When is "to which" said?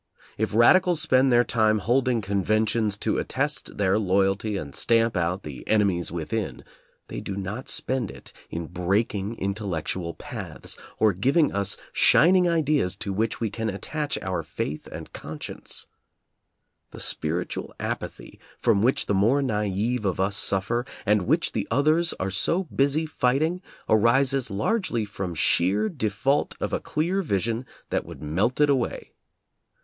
12.95-13.39